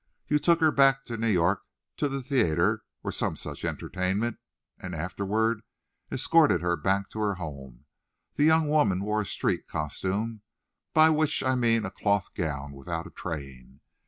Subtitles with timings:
[0.27, 1.61] You took her back to New York
[1.97, 4.39] to the theatre or some such entertainment,
[4.79, 5.61] and afterward
[6.11, 7.85] escorted her back to her home.
[8.33, 10.41] The young woman wore a street costume,
[10.95, 13.79] by which I mean a cloth gown without a train.